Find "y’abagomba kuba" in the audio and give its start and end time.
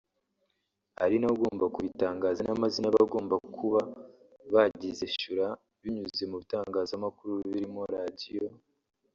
2.87-3.81